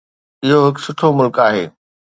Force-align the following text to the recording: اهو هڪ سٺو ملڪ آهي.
اهو 0.45 0.57
هڪ 0.67 0.75
سٺو 0.85 1.07
ملڪ 1.17 1.35
آهي. 1.47 1.65